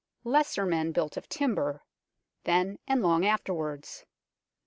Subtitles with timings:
[0.23, 1.83] Lesser men built of timber,
[2.45, 4.03] then and long afterwards.